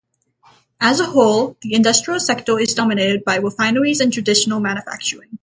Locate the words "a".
0.99-1.05